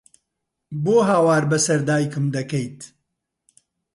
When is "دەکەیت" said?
2.35-2.79